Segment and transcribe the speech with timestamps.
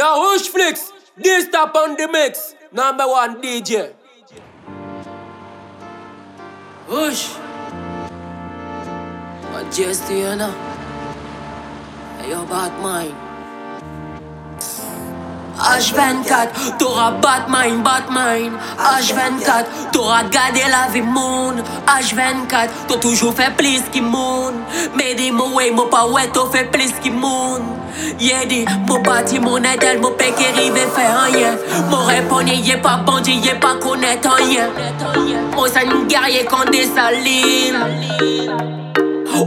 [0.00, 2.54] Yo, Hush Flicks, this stop on the mix.
[2.72, 3.92] Number one DJ.
[6.88, 7.28] Hush.
[9.52, 10.54] What just you know?
[12.26, 13.14] Yo, bad mind.
[15.58, 23.82] H24, t'auras Batman, Batman H24, t'auras gardé la vie monde H24, t'as toujours fait plus
[23.92, 24.54] qu'il monde
[24.96, 27.79] Mais dis-moi ouais, moi pas ouais, t'as fait plus qu'il monde
[28.18, 31.56] Y'a dit, mon bâti, mon aide, mon père qui arrive faire rien
[31.90, 34.68] Mon répondre, y'a pas bandit, y'a pas connaître rien
[35.54, 37.78] Moi ça une guerrier quand des salines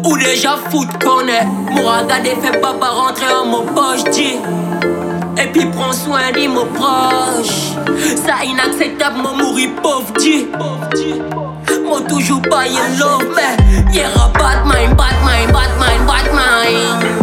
[0.05, 4.37] Ou déjà foot connaît Moi regarder fait papa rentrer en mon poche, dit
[5.41, 7.73] et puis prends soin de mon proche.
[8.15, 10.47] Ça inacceptable, moi mourir pauvre Dieu.
[11.83, 17.22] Moi toujours pas y love, mais y'a Batman, Batman, Batman, Batman.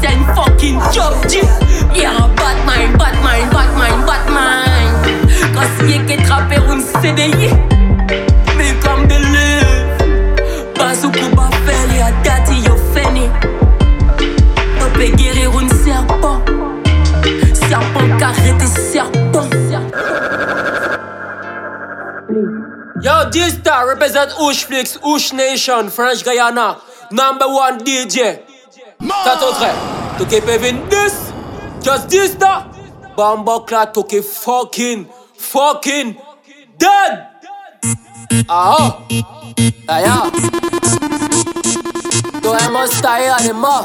[0.00, 1.42] c'est une fucking job, Dieu.
[1.94, 5.16] Y'a Batman, Batman, Batman, Batman.
[5.54, 7.50] Quand c'est qui trappe une CDI.
[15.58, 16.42] Une serpent
[17.68, 19.48] serpent carré des serpents.
[23.00, 26.78] Yo, this star represent Ush Flix, Ush Nation, French Guyana,
[27.10, 28.40] number one DJ.
[29.00, 31.32] to keep toke pevin dis,
[31.82, 32.64] just dis da.
[33.16, 35.06] Bamba klat toke fokin,
[35.38, 36.16] fokin,
[36.78, 37.26] dead.
[38.48, 39.02] Aho,
[39.88, 40.30] aya.
[42.42, 43.84] To eman style, anima.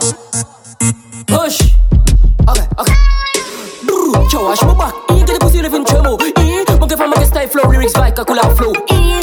[1.28, 1.62] Push.
[2.48, 2.96] Okay, okay.
[3.86, 4.94] Brrr, chowash mo bak.
[5.10, 6.18] Iye gede pussy living chemo.
[6.38, 7.70] Iye, mo gefa mo ge style flow.
[7.72, 8.74] Lyrics by kakula flow.
[8.90, 9.20] Eh, Iye,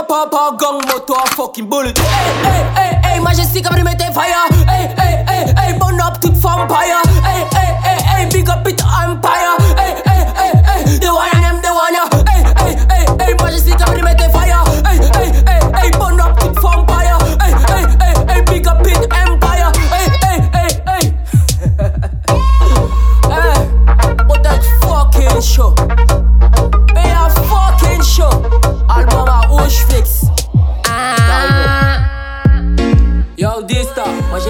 [0.00, 1.98] me my papa gun moto a fucking bullet.
[1.98, 2.04] Hey
[2.42, 4.57] hey hey hey, majestic I'm mettre fire.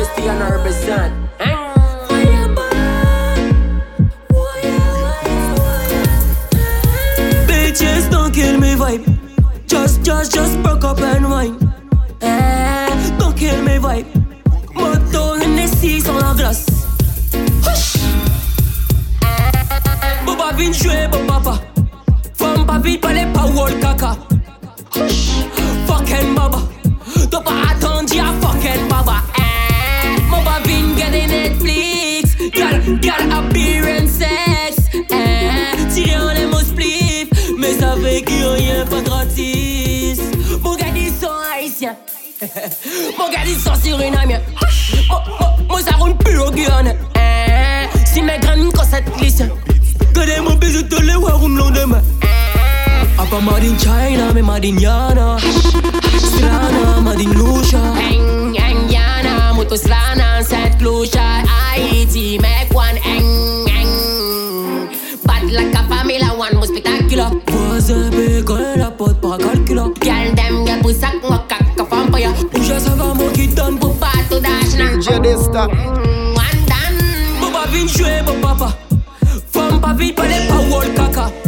[0.01, 1.11] I.
[7.47, 9.05] Bitches don't kill me vibe.
[9.67, 11.57] Just, just, just broke up and wine.
[12.21, 14.07] Eh, don't kill me vibe.
[14.75, 16.67] Moto Hennessy sur la glace.
[20.25, 21.59] Boba vin jouer, papa.
[22.35, 24.17] Femme pas vite, pas power caca.
[25.87, 26.59] Fucking baba.
[27.31, 29.28] T'as pas à fucking baba.
[30.29, 32.37] Eh, Boba vin in Netflix.
[32.53, 34.77] Got, got appearance sex.
[35.11, 37.29] Eh, en les mots spliff.
[37.59, 40.19] Mais ça fait qu'il rien pas gratis.
[41.21, 41.97] Sont haïtiens.
[43.19, 44.41] Mon gars, ils sont surinamiens.
[45.09, 46.95] Moi, moi, moi, ça roule plus au Guyane.
[47.17, 49.43] Eh, Si mes grandes cossettes glissent.
[50.15, 51.95] Gade mo bise to le wa rum long dem
[53.19, 55.39] Apa made in China, me made in Yana
[56.19, 58.38] Strana, made in Lucia eng,
[59.69, 61.43] to slan and set closure.
[61.77, 64.89] IET make one eng eng.
[65.25, 67.31] But like a family one must spectacular.
[67.49, 69.93] Was a big la pote pas calcula.
[70.01, 72.33] Girl them girl pussy like a cock, a vampire.
[72.55, 75.01] Uja se va mo qui donne pour pas tout d'argent.
[75.01, 75.67] DJ Desta.
[75.69, 76.99] Mm, one done.
[77.41, 78.75] Boba vin jouer bon papa.
[79.53, 81.48] Femme pas vite pas les power caca.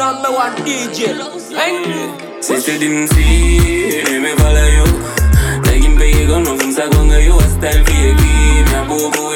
[0.00, 1.12] number one DJ.
[2.40, 4.86] Si te dimsi, me me follow you.
[5.62, 8.20] Taking pay, yo no funza con yo hasta el VIP.
[8.70, 9.29] Me abubu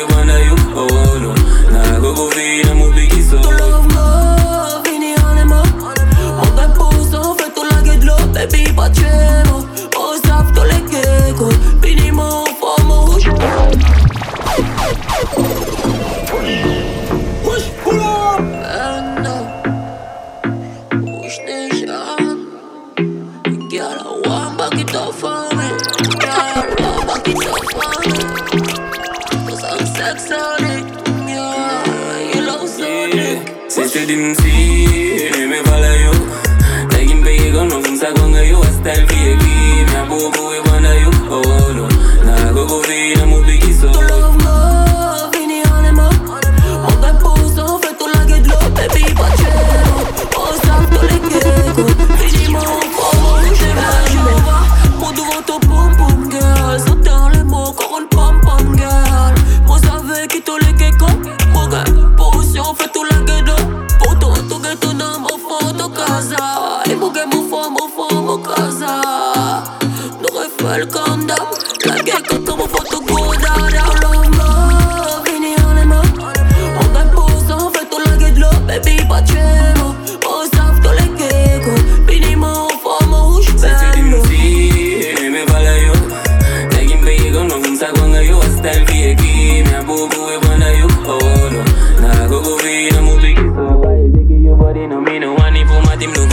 [34.16, 34.53] didn't see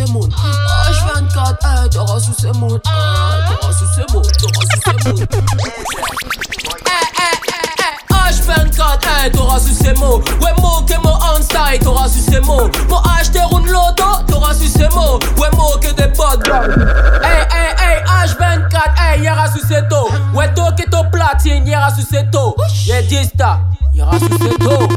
[0.00, 4.64] sous ces mondes H24, eh, t'auras sous ces mondes eh, T'auras sous ces mondes, t'auras
[4.70, 5.26] sous ces mondes
[8.10, 10.22] H24, eh, t'auras sous ces mots.
[10.40, 12.70] Ouais, mo que mo on style, t'auras sous ces mots.
[12.88, 15.18] Mo acheter une loto, t'auras sous ces mots.
[15.36, 16.48] Ouais, mo que des potes.
[17.22, 20.08] Hey, hey, hey, H24, hey, y'aura sous ces taux.
[20.34, 22.56] Ouais, to que to platine, y'aura sous ces taux.
[22.86, 23.60] Yeah, dista,
[23.94, 24.88] y'aura sous ces taux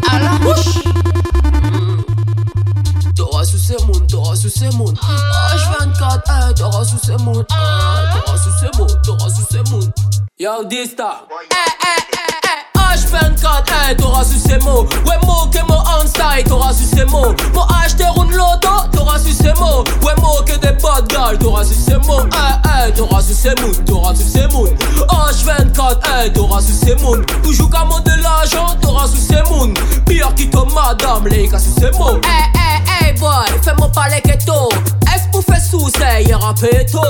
[3.43, 8.37] Sous ces mondes, t'auras sous ces mondes H24, eh, t'auras sous ces mondes eh, T'auras
[8.37, 9.91] sous ces mondes, t'auras sous ces mondes
[10.39, 15.59] Yo, Dista Eh, eh, eh, eh H24, eh, t'auras sous ces mots Ouais, mo que
[15.67, 19.83] mo on style, t'auras sous ces mots Mo acheter une loto, t'auras sous ces mots
[20.01, 23.53] Ouais, mo que des potes gars, t'auras sous ces mots Eh, eh, t'auras sous ces
[23.61, 24.67] mots, t'auras sous ces mots
[25.09, 29.67] H24, eh, t'auras sous ces mots Toujours qu'à de l'argent, t'auras sous ces mots
[30.07, 32.72] Pire qui madame, les gars sous ces mots Eh, eh,
[36.21, 37.01] y'a péto.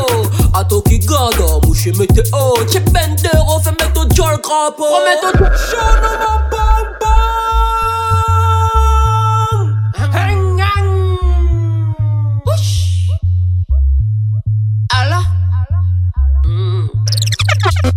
[0.54, 2.24] A toi qui garde, mouche météo
[2.72, 7.14] J'ai ben d'euros, fais mettre au jol crapaud Remets ton chaud dans mon bam bam.
[10.14, 11.18] Hang, hang.
[12.46, 12.72] Ouch.
[14.94, 15.24] Allah.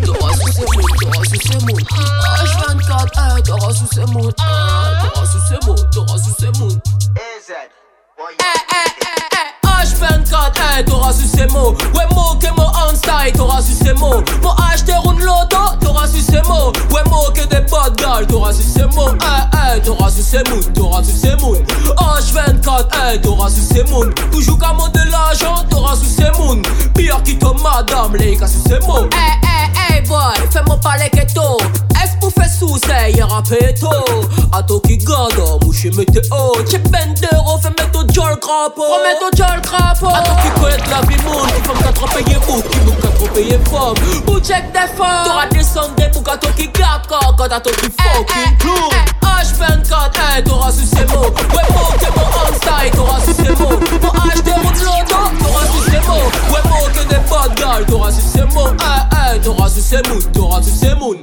[0.05, 1.79] T'auras sous ces mots, t'auras sous ces mots.
[2.39, 4.31] H24, eh, t'auras sous ces mots.
[4.31, 4.33] Eh,
[5.03, 6.77] T'auras sous ces mots, t'auras sous ces mots.
[7.17, 7.71] H24,
[8.19, 9.16] eh,
[10.85, 11.75] t'auras su ces mots.
[11.95, 14.23] Ouais, mo que mo on style, t'auras su ces mots.
[14.43, 16.73] Mo acheter une loto, t'auras su ces mots.
[16.91, 19.15] Ouais, mo que des potes gars, t'auras su ces mots.
[19.21, 21.57] Eh, eh, t'auras su ces mots, t'auras su ces mots
[21.97, 26.57] H24, eh, t'auras su ces mots Toujours qu'à de l'argent, t'auras su ces mots
[26.95, 29.09] Pire qui madame, les gars, su ces mots.
[29.13, 30.19] Eh, eh, eh, boy,
[30.51, 31.59] fais-moi parler keto
[33.07, 33.91] péto
[34.53, 36.23] A toi qui garde, mouche météo
[36.71, 40.61] J'ai ben d'euros, fais mettre au jol crapaud Remets ton jol crapaud A toi qui
[40.61, 43.59] connaît la vie monde Qui femme qu'à trop payer bout, qui nous qu'à trop payer
[43.71, 43.95] femme
[44.29, 47.61] Ou check des femmes T'auras des sommes des boucs à toi qui garde quand à
[47.61, 51.27] toi qui fucking clown H24, eh, t'auras su ces mots.
[51.27, 53.79] Ouais, mo, t'es mon on style, t'auras su ces mots.
[54.01, 56.31] Pour acheter mon loto, t'auras su ces mots.
[56.51, 58.71] Ouais, que des potes gars, t'auras su ces mots.
[58.81, 61.15] Eh, eh, t'auras su ces mots, t'auras su ces mots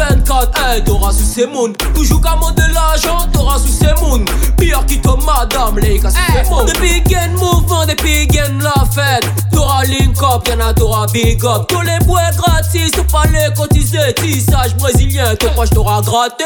[0.00, 4.18] H24, eh, t'auras su ces mots Toujours qu'à de l'argent, t'auras su ces mots
[4.56, 8.84] Pire qui te madame, les gars, c'est ces mots Depuis gain mouvement, depuis gain la
[8.92, 11.66] fête T'auras link up, y'en a t'auras big up.
[11.68, 14.14] Tous les bois gratis, faut pas les cotiser.
[14.16, 16.44] Tissage brésilien, ton proche t'aura gratté.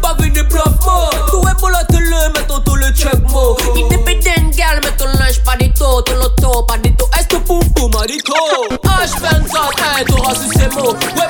[0.00, 1.10] Pas venu bluff mo.
[1.30, 3.56] Tout est pour la télé, mettons tout le check mo.
[3.76, 7.36] Independent girl, mets ton linge pas du tout Ton loto, pas du tout, est-ce que
[7.36, 8.32] poum poum a du tout
[8.84, 10.92] H24, eh, t'auras su ces mots.
[10.92, 11.29] Ouais,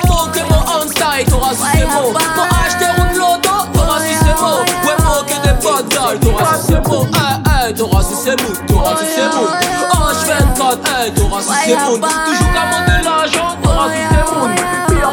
[1.71, 2.13] style, t'auras su ces mots.
[2.35, 4.61] Pour acheter une loto, t'auras su ces mots.
[4.85, 7.07] Ouais, mo que des potes gars, t'auras su ces mots.
[7.13, 9.51] Eh, eh, t'auras su ces mots, t'auras su ces mots.
[9.91, 11.97] H24, eh, t'auras su ces mots.
[11.97, 14.49] Toujours qu'à de l'argent, t'auras su ces mots.
[14.91, 15.09] Pire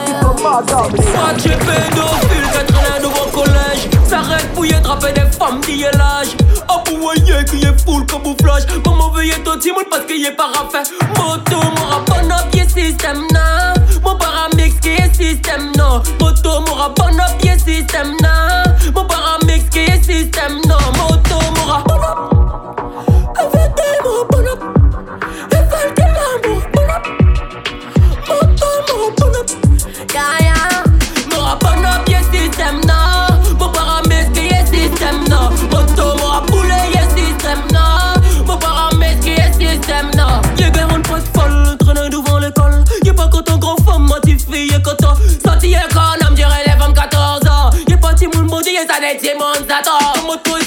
[1.36, 3.88] qui tu es pédophile, qu'être un nouveau collège.
[4.08, 6.36] S'arrête pour y attraper des femmes qui est l'âge.
[6.68, 8.64] Oh, pour voyez qui est full camouflage.
[8.84, 10.88] Maman veuillez ton timon parce qu'il est pas fait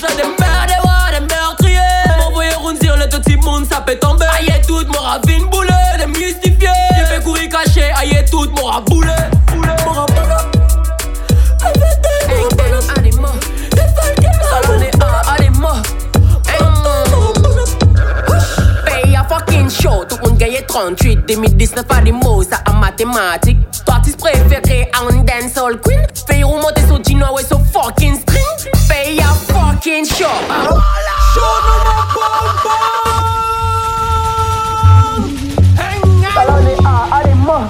[0.01, 1.77] Ça des merdes des voix des meurtriers.
[2.17, 4.25] M'envoyer round sur le tout monde ça peut tomber.
[4.35, 6.69] Aïe tout mon ravine boulet des mystifiés.
[6.95, 9.13] J'ai fait courir caché aïe tout mon raboulé
[9.55, 10.21] Mon raboulé
[19.69, 20.03] show.
[20.09, 23.57] Tout le monde gagne 38 2019 pas des mots ça en mathématiques
[24.21, 26.05] Préféré à un dancehall queen.
[26.29, 28.71] Fille monter sur Gino et sur fucking string.
[28.87, 30.25] Paye fucking show.
[30.47, 31.81] Voilà Show nous
[35.79, 36.05] Hang
[36.37, 37.61] on ah, allez, moi.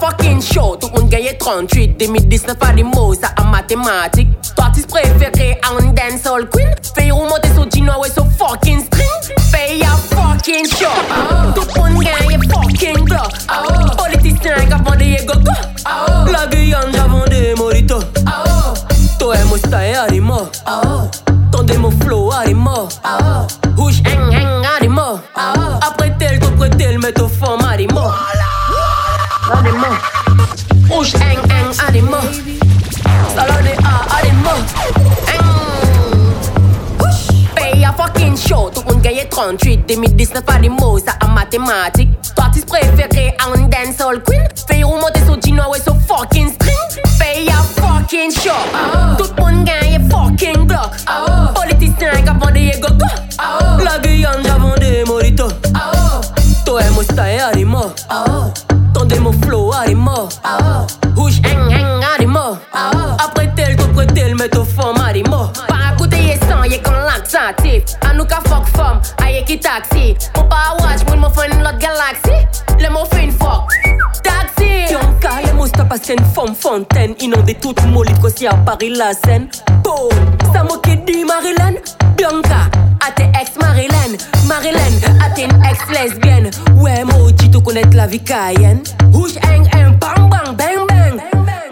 [0.00, 4.28] Fucking show, tout le monde gagne 38 2019 pas des mots ça en mathématiques.
[4.54, 6.68] Toi artiste préféré en dancehall queen?
[6.94, 9.36] Fais remonter sur Gino ouais so fucking string.
[9.52, 10.86] Pay a fucking show.
[11.10, 11.52] Ah.
[11.54, 13.62] Tout le monde gagne fucking block ah.
[13.96, 15.52] Politicien qui a vendu des gogo
[15.84, 16.24] ah.
[16.30, 17.98] La Guyane j'ai vendu morito
[19.18, 20.48] Toi et mon style a des mots
[21.50, 22.44] Ton démo flow a
[29.48, 29.88] Ademo.
[31.00, 32.20] Ush eng eng ademo.
[33.34, 34.54] Follow the R ademo.
[37.54, 38.70] Paye à fucking show.
[38.74, 39.86] Tout le monde gagne 38.
[39.88, 42.10] 2019 pas des mots, ça en mathématiques.
[42.36, 44.46] Ton artiste préféré à un dancehall queen.
[44.66, 47.04] Fais remonter sur Gino et sur fucking string.
[47.18, 48.50] Paye à fucking show.
[49.16, 49.68] Tout le monde
[50.10, 50.90] fucking block.
[51.54, 53.06] Politicien qui a vendu des gogo.
[53.82, 55.48] La Guyane, j'avons des moritos.
[56.66, 57.92] Toi et moi, c'est un animal
[59.08, 60.28] demo flow, arimo
[61.16, 66.36] Rouge hang hang, arimo Après tel, kopre tel, mais meto fom, arimo Para koute ye
[66.46, 71.04] san, ye kon laksantif Anou ka fok fom, a ye ki taksi Mou pa watch,
[71.08, 72.27] moun mou fwen lot galaxie.
[75.88, 79.48] Les moustas passent une femme fontaine Inondé toute molite, qu'aussi à Paris la scène
[79.82, 80.10] Boom,
[80.52, 81.78] ça moque dit Marilyn
[82.16, 82.68] Bianca,
[83.06, 84.16] à tes ex Marilyn
[84.46, 84.80] Marilyn,
[85.24, 88.82] à tes ex lesbienne Ouais, maudit, tu connais la vie cayenne.
[89.12, 91.20] Rouge, hang, hang, bang, bang, bang, bang.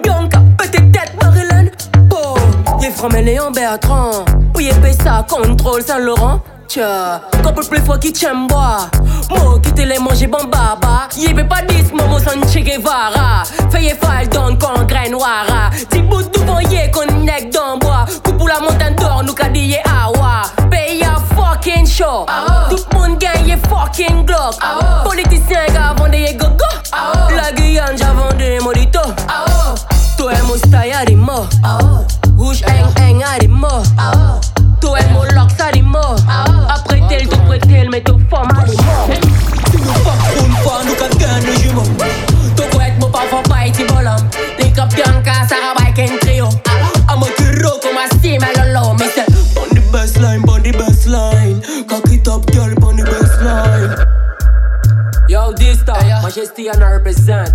[0.03, 1.67] Bianca, petite tête Marilyn
[2.09, 4.25] Boom, y'a Framel et Bertrand.
[4.55, 4.71] Oui,
[5.03, 8.91] ça, contrôle Saint-Laurent Tcha, couple plus fort qui t'aime boire
[9.31, 11.09] Moi qui te l'ai mangé bon baba.
[11.17, 13.45] Y'a pas dis momo sans Che Guevara.
[13.71, 18.07] Fais fall don con grain noira Ti bout devant yé qu'on nec dans bois.
[18.25, 22.27] Coupe pour la montagne d'or nous qu'a dit awa Pay a fucking show
[22.69, 24.57] Tout le monde gagne yé fucking glock.
[25.05, 26.65] Politicien qui a vendu yé gogo.
[27.37, 29.01] La Guyane j'ai vendu morito
[30.19, 31.47] Toi et style a des mots
[56.37, 57.49] Majesty and I represent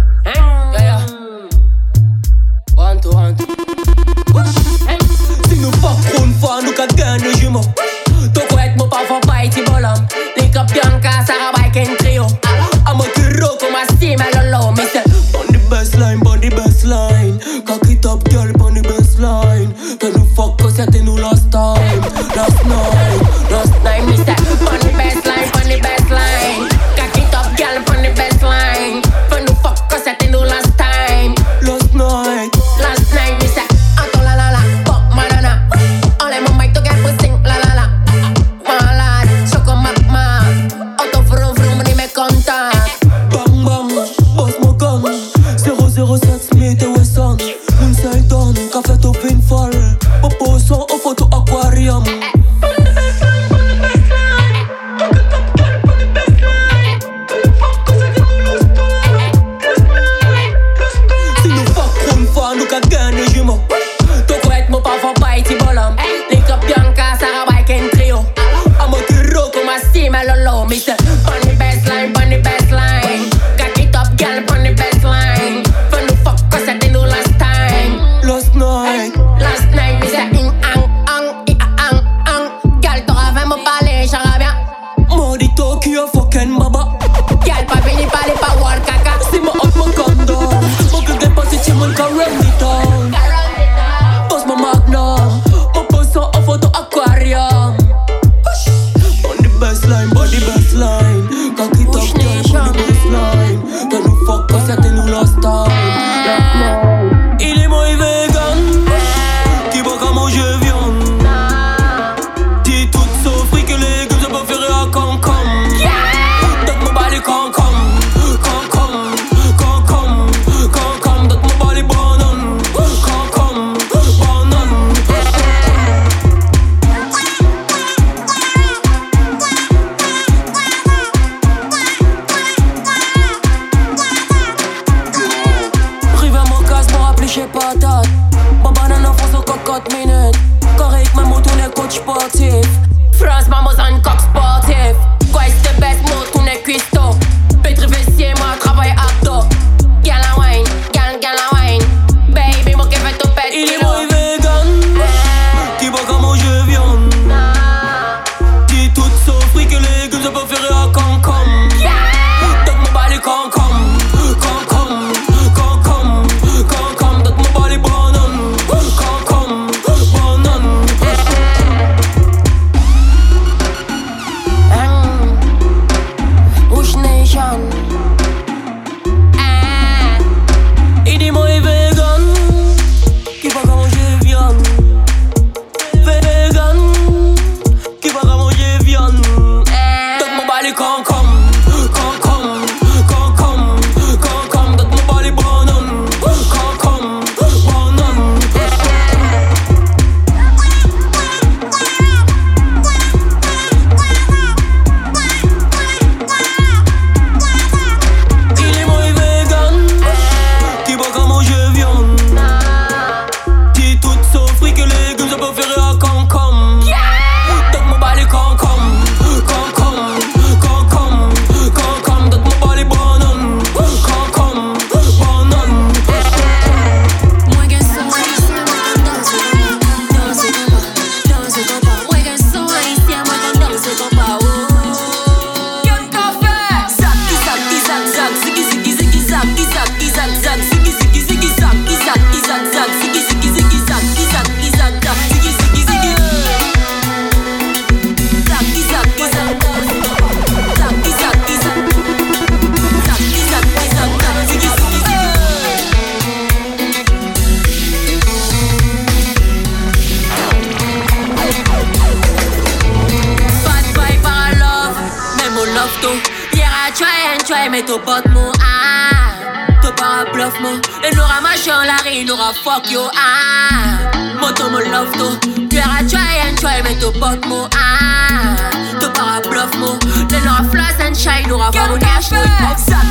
[265.83, 266.15] off tôt.
[266.53, 269.79] Hier à try and try, mais ton pote mon ah.
[269.81, 270.75] Ton pas un bluff mon.
[271.03, 274.11] Et n'aura machin la rue, n'aura fuck yo ah.
[274.39, 275.37] Mon ton love tôt.
[275.71, 278.55] Hier à try and try, mais ton pote mon ah.
[278.99, 279.97] to pas bluff mon.
[280.29, 282.29] Et n'aura flash and shine, n'aura pas mon gage.
[282.29, 283.05] Zap, zap,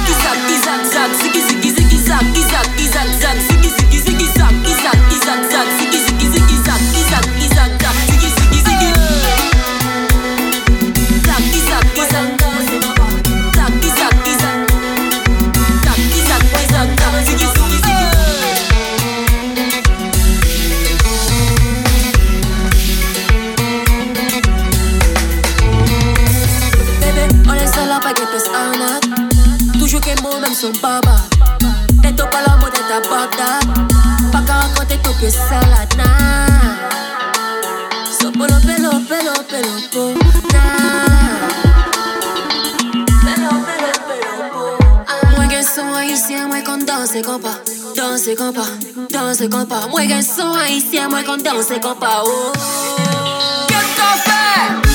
[0.64, 2.66] zap, zap, ziggy, ziggy, ziggy, zap, zap,
[3.20, 3.49] zap, zap.
[30.60, 31.16] son baba.
[32.02, 33.60] De tu palomo de tabata.
[34.30, 36.88] Con tu pieza lana.
[38.18, 40.14] So pelo, pelo, pelo, pelo, pelo,
[43.24, 45.36] Pelo, pelo, pelo, pelo.
[45.36, 47.60] Muegue eso ahí, siempre con 12 copas.
[47.96, 48.70] 12 copas,
[49.08, 49.48] 12
[50.56, 52.20] ahí, siempre con 12 copas.
[52.24, 52.52] Oh.
[53.68, 54.89] ¡Qué café!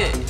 [0.00, 0.29] good.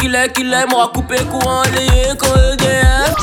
[0.00, 3.14] qu'il est, qu'il est, moi coupé courant, les quand EDF.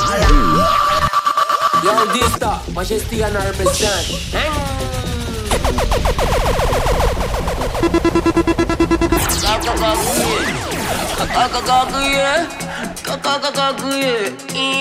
[1.84, 4.14] Yo, Dista, Majesty, and I represent.
[11.18, 12.22] カカカカクイエ
[13.04, 14.06] カカカカクイエ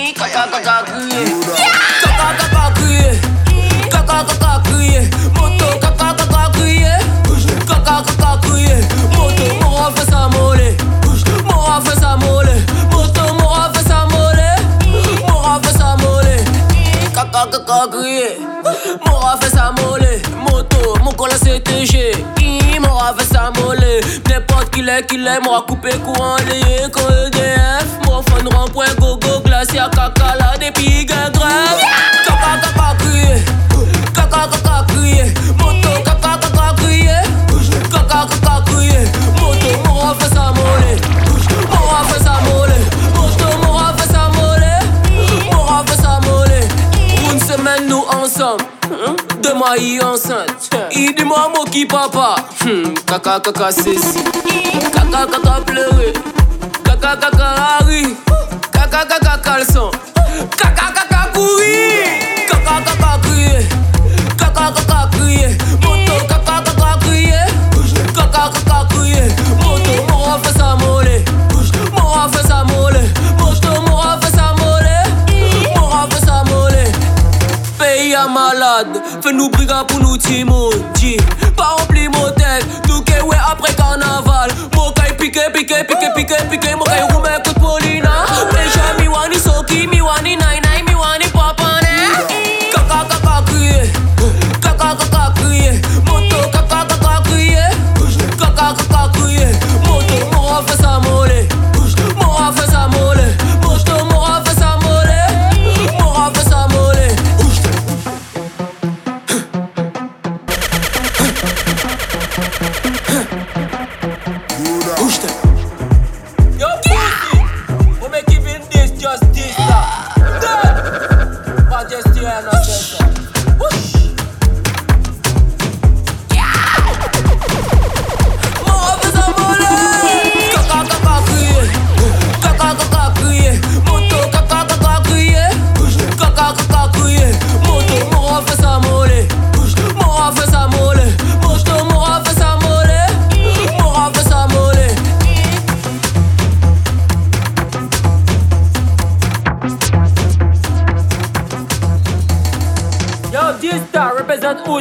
[0.09, 1.25] イカカカカクイエ
[2.03, 3.19] カカカカクイエ
[3.89, 6.85] カカカカクイエもっとカカカカクイエ
[7.65, 8.65] カカカカクイエ
[9.15, 10.86] もっとモアファサモレ
[11.67, 14.55] m'aura fait sa mollet, moto m'aura fait sa mollet,
[15.27, 16.43] m'aura fait sa mollet.
[17.13, 18.39] Kakakakakye,
[19.05, 22.13] m'aura fait sa mollet, moto mon col CTG,
[22.79, 23.99] m'aura fait sa mollet,
[24.29, 26.89] n'importe qui l'est, qui l'est, m'aura coupé courant lié.
[26.91, 31.33] Comme EDF, mon fan rond-point gogo glacier à caca là depuis grève.
[32.25, 33.43] Kakakakakye,
[34.15, 35.89] kakakakakye, moto
[49.57, 50.69] hein, Deux mois il est enceinte.
[50.91, 52.35] Il dit moi mon qui papa.
[52.63, 54.19] Hmm, Kaka kaka ceci.
[54.93, 56.13] Kaka kaka pleurer.
[56.83, 58.15] Kaka kaka rire.
[58.71, 59.91] Kaka kaka caleçon.
[60.57, 62.05] Kaka kaka courir.
[62.47, 63.63] Kaka kaka crier.
[64.37, 65.57] Kaka kaka crier.
[79.21, 81.17] Fais-nous briga pour nous Timondi.
[81.55, 84.51] Pas rempli motel, nous que ouais après carnaval.
[84.75, 87.29] Mon caille piqué, piqué, piqué, piqué, piqué, mon caille roumé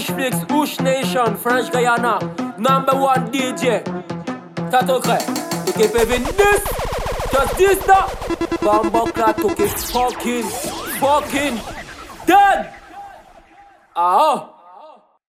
[0.06, 2.18] French Flicks, Bush Nation, French Guyana,
[2.58, 3.82] number one DJ,
[4.70, 5.18] Tato Cray.
[5.66, 6.62] You keep having this,
[7.32, 8.06] just this now.
[8.62, 10.44] Bamba Clat to keep fucking,
[11.00, 11.54] fucking
[12.26, 12.72] dead.
[13.96, 13.96] Ah.
[13.96, 14.55] Uh-huh.